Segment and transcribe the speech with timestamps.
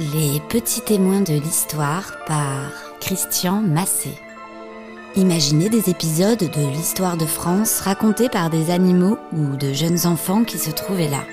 [0.00, 4.10] Les petits témoins de l'histoire par Christian Massé.
[5.16, 10.44] Imaginez des épisodes de l'histoire de France racontés par des animaux ou de jeunes enfants
[10.44, 11.24] qui se trouvaient là.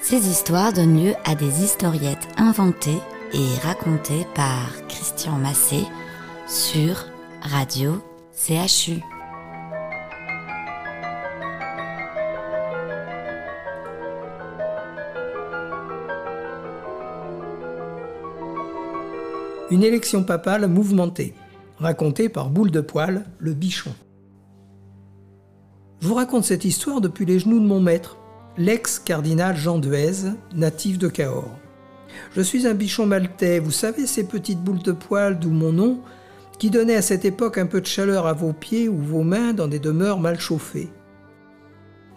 [0.00, 3.00] Ces histoires donnent lieu à des historiettes inventées
[3.32, 5.84] et racontées par Christian Massé
[6.46, 7.04] sur
[7.42, 8.00] Radio
[8.32, 9.02] CHU.
[19.70, 21.34] Une élection papale mouvementée,
[21.78, 23.94] racontée par Boule de Poil, le bichon.
[26.00, 28.18] Je vous raconte cette histoire depuis les genoux de mon maître,
[28.58, 31.58] l'ex-cardinal Jean Duez, natif de Cahors.
[32.36, 36.00] Je suis un bichon maltais, vous savez ces petites boules de poil d'où mon nom,
[36.58, 39.54] qui donnaient à cette époque un peu de chaleur à vos pieds ou vos mains
[39.54, 40.90] dans des demeures mal chauffées.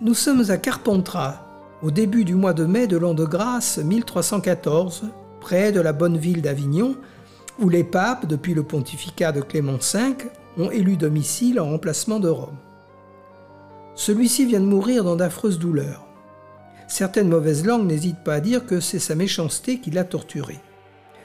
[0.01, 1.45] Nous sommes à Carpentras,
[1.81, 5.03] au début du mois de mai de l'an de grâce 1314,
[5.39, 6.97] près de la bonne ville d'Avignon,
[7.59, 10.15] où les papes, depuis le pontificat de Clément V,
[10.57, 12.57] ont élu domicile en remplacement de Rome.
[13.95, 16.05] Celui-ci vient de mourir dans d'affreuses douleurs.
[16.87, 20.59] Certaines mauvaises langues n'hésitent pas à dire que c'est sa méchanceté qui l'a torturé.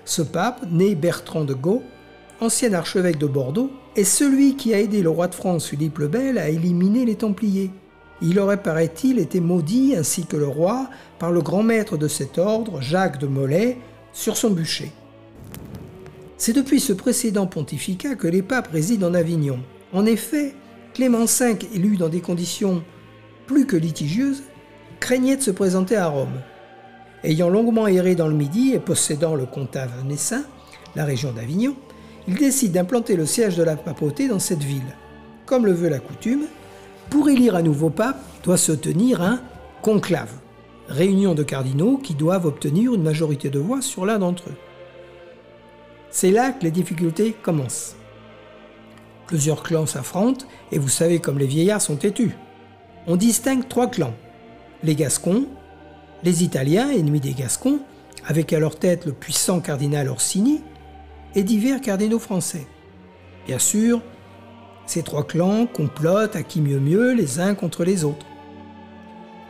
[0.04, 1.82] Ce pape, né Bertrand de Gaulle,
[2.40, 6.08] ancien archevêque de Bordeaux, est celui qui a aidé le roi de France Philippe le
[6.08, 7.70] Bel à éliminer les Templiers.
[8.20, 10.88] Il aurait, paraît-il, été maudit, ainsi que le roi,
[11.18, 13.78] par le grand maître de cet ordre, Jacques de Molay,
[14.12, 14.92] sur son bûcher.
[16.44, 19.60] C'est depuis ce précédent pontificat que les papes résident en Avignon.
[19.92, 20.56] En effet,
[20.92, 22.82] Clément V, élu dans des conditions
[23.46, 24.42] plus que litigieuses,
[24.98, 26.40] craignait de se présenter à Rome.
[27.22, 30.42] Ayant longuement erré dans le Midi et possédant le comtave Nessin,
[30.96, 31.76] la région d'Avignon,
[32.26, 34.96] il décide d'implanter le siège de la papauté dans cette ville.
[35.46, 36.46] Comme le veut la coutume,
[37.08, 39.40] pour élire un nouveau pape doit se tenir un
[39.80, 40.32] conclave,
[40.88, 44.71] réunion de cardinaux qui doivent obtenir une majorité de voix sur l'un d'entre eux.
[46.12, 47.96] C'est là que les difficultés commencent.
[49.26, 52.32] Plusieurs clans s'affrontent et vous savez comme les vieillards sont têtus.
[53.06, 54.14] On distingue trois clans.
[54.82, 55.46] Les Gascons,
[56.22, 57.80] les Italiens, ennemis des Gascons,
[58.26, 60.60] avec à leur tête le puissant cardinal Orsini,
[61.34, 62.66] et divers cardinaux français.
[63.46, 64.02] Bien sûr,
[64.84, 68.26] ces trois clans complotent à qui mieux mieux les uns contre les autres.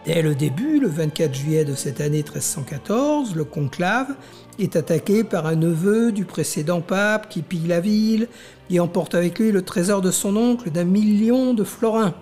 [0.04, 4.16] Dès le début, le 24 juillet de cette année 1314, le conclave
[4.58, 8.26] est attaqué par un neveu du précédent pape qui pille la ville
[8.68, 12.14] et emporte avec lui le trésor de son oncle d'un million de florins.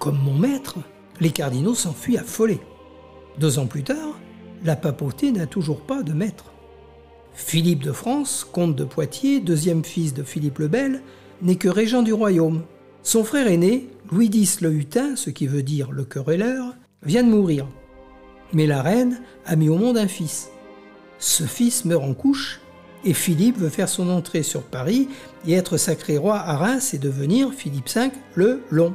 [0.00, 0.78] Comme mon maître,
[1.20, 2.60] les cardinaux s'enfuient affolés.
[3.38, 4.18] Deux ans plus tard,
[4.64, 6.46] la papauté n'a toujours pas de maître.
[7.34, 11.02] Philippe de France, comte de Poitiers, deuxième fils de Philippe le Bel,
[11.40, 12.62] n'est que régent du royaume.
[13.04, 17.30] Son frère aîné, Louis X le Hutin, ce qui veut dire le querelleur, vient de
[17.30, 17.66] mourir.
[18.52, 20.50] Mais la reine a mis au monde un fils.
[21.18, 22.60] Ce fils meurt en couche
[23.06, 25.08] et Philippe veut faire son entrée sur Paris
[25.46, 28.92] et être sacré roi à Reims et devenir Philippe V le Long.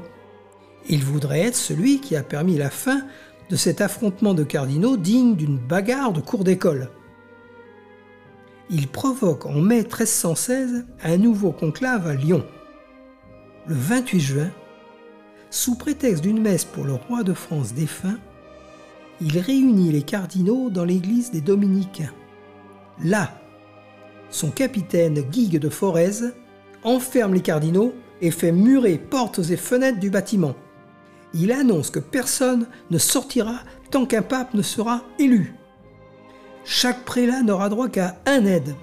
[0.87, 3.01] Il voudrait être celui qui a permis la fin
[3.49, 6.91] de cet affrontement de cardinaux digne d'une bagarre de cour d'école.
[8.69, 12.45] Il provoque en mai 1316 un nouveau conclave à Lyon.
[13.65, 14.51] Le 28 juin,
[15.49, 18.17] sous prétexte d'une messe pour le roi de France défunt,
[19.21, 22.11] il réunit les cardinaux dans l'église des Dominicains.
[23.03, 23.31] Là,
[24.29, 26.31] son capitaine Guigues de Forez
[26.83, 30.55] enferme les cardinaux et fait murer portes et fenêtres du bâtiment.
[31.33, 33.59] Il annonce que personne ne sortira
[33.91, 35.55] tant qu'un pape ne sera élu.
[36.65, 38.75] Chaque prélat n'aura droit qu'à un aide.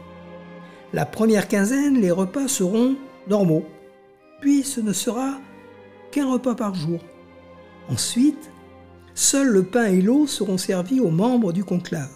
[0.92, 2.97] La première quinzaine, les repas seront
[3.28, 3.64] normaux.
[4.41, 5.38] Puis ce ne sera
[6.22, 7.00] repas par jour.
[7.88, 8.50] Ensuite,
[9.14, 12.10] seuls le pain et l'eau seront servis aux membres du conclave.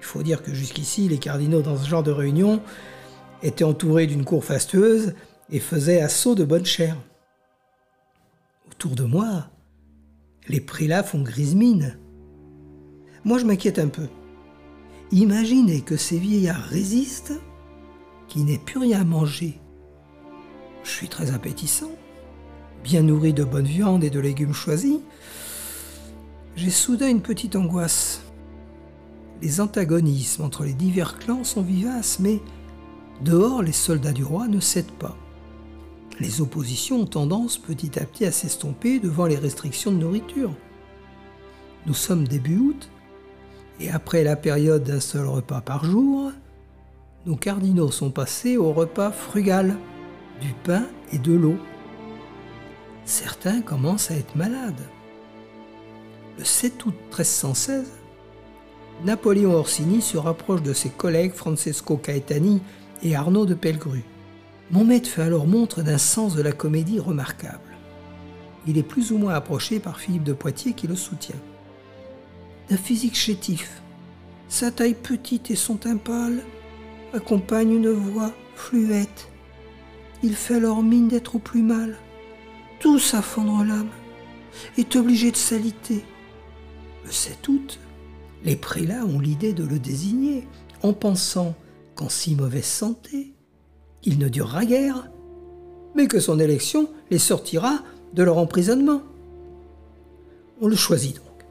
[0.00, 2.60] Il faut dire que jusqu'ici, les cardinaux dans ce genre de réunion
[3.42, 5.14] étaient entourés d'une cour fastueuse
[5.50, 6.96] et faisaient assaut de bonne chair.
[8.70, 9.48] Autour de moi,
[10.48, 11.98] les prélats font grise mine.
[13.24, 14.08] Moi, je m'inquiète un peu.
[15.10, 17.40] Imaginez que ces vieillards résistent,
[18.28, 19.58] qu'il n'aient plus rien à manger.
[20.82, 21.92] Je suis très appétissant
[22.84, 24.98] bien nourri de bonne viande et de légumes choisis,
[26.54, 28.20] j'ai soudain une petite angoisse.
[29.40, 32.40] Les antagonismes entre les divers clans sont vivaces, mais
[33.22, 35.16] dehors, les soldats du roi ne cèdent pas.
[36.20, 40.52] Les oppositions ont tendance petit à petit à s'estomper devant les restrictions de nourriture.
[41.86, 42.90] Nous sommes début août,
[43.80, 46.32] et après la période d'un seul repas par jour,
[47.24, 49.74] nos cardinaux sont passés au repas frugal,
[50.42, 51.56] du pain et de l'eau
[53.04, 54.88] certains commencent à être malades.
[56.38, 57.84] Le 7 août 1316,
[59.04, 62.60] Napoléon Orsini se rapproche de ses collègues Francesco Caetani
[63.02, 64.02] et Arnaud de Pellegru.
[64.70, 67.60] Mon maître fait alors montre d'un sens de la comédie remarquable.
[68.66, 71.36] Il est plus ou moins approché par Philippe de Poitiers qui le soutient.
[72.70, 73.82] D'un physique chétif,
[74.48, 76.40] sa taille petite et son teint pâle
[77.12, 79.28] accompagnent une voix fluette.
[80.22, 81.98] Il fait alors mine d'être au plus mal,
[82.84, 83.88] tous à fondre l'âme,
[84.76, 86.04] est obligé de s'aliter.
[87.06, 87.78] Le 7 août,
[88.44, 90.46] les prélats ont l'idée de le désigner,
[90.82, 91.54] en pensant
[91.94, 93.32] qu'en si mauvaise santé,
[94.02, 95.08] il ne durera guère,
[95.94, 97.78] mais que son élection les sortira
[98.12, 99.00] de leur emprisonnement.
[100.60, 101.46] On le choisit donc.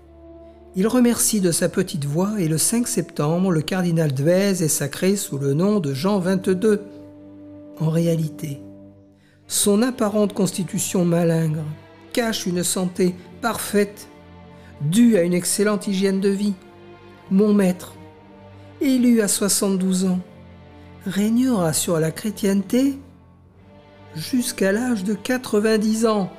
[0.75, 5.15] Il remercie de sa petite voix et le 5 septembre, le cardinal Dvez est sacré
[5.15, 6.77] sous le nom de Jean XXII.
[7.79, 8.61] En réalité,
[9.47, 11.63] son apparente constitution malingre
[12.11, 14.07] cache une santé parfaite,
[14.81, 16.53] due à une excellente hygiène de vie.
[17.31, 17.95] Mon maître,
[18.81, 20.19] élu à 72 ans,
[21.05, 22.99] régnera sur la chrétienté
[24.15, 26.31] jusqu'à l'âge de 90 ans,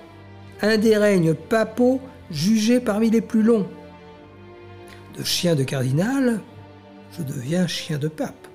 [0.63, 2.01] un des règnes papaux
[2.31, 3.67] jugés parmi les plus longs.
[5.19, 6.41] De chien de cardinal,
[7.17, 8.49] je deviens chien de pape,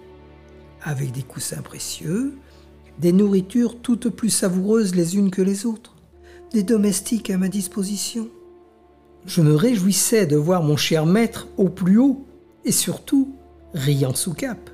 [0.81, 2.38] avec des coussins précieux,
[3.00, 5.96] des nourritures toutes plus savoureuses les unes que les autres,
[6.54, 8.28] des domestiques à ma disposition.
[9.25, 12.25] Je me réjouissais de voir mon cher maître au plus haut
[12.66, 13.34] et surtout
[13.74, 14.69] riant sous cap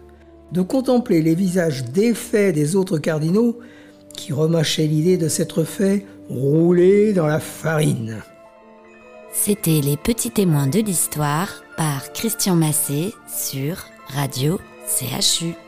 [0.51, 3.59] de contempler les visages défaits des autres cardinaux
[4.15, 8.21] qui remâchaient l'idée de s'être fait rouler dans la farine.
[9.33, 15.64] C'était Les Petits Témoins de l'Histoire par Christian Massé sur Radio CHU.